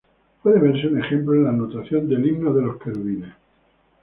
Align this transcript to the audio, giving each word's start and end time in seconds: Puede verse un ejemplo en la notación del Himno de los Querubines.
Puede 0.41 0.57
verse 0.59 0.87
un 0.87 0.99
ejemplo 0.99 1.35
en 1.35 1.43
la 1.43 1.51
notación 1.51 2.09
del 2.09 2.25
Himno 2.25 2.51
de 2.53 2.61
los 2.63 2.77
Querubines. 2.81 3.35